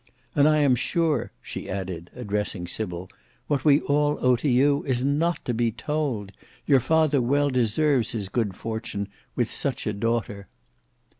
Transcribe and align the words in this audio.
And 0.35 0.49
I 0.49 0.57
am 0.57 0.73
sure," 0.73 1.31
she 1.43 1.69
added, 1.69 2.09
addressing 2.15 2.65
Sybil, 2.65 3.07
"what 3.45 3.63
we 3.63 3.81
all 3.81 4.17
owe 4.19 4.35
to 4.37 4.49
you 4.49 4.81
is 4.85 5.05
not 5.05 5.45
to 5.45 5.53
be 5.53 5.71
told. 5.71 6.31
Your 6.65 6.79
father 6.79 7.21
well 7.21 7.51
deserves 7.51 8.09
his 8.09 8.27
good 8.27 8.55
fortune, 8.55 9.09
with 9.35 9.51
such 9.51 9.85
a 9.85 9.93
daughter." 9.93 10.47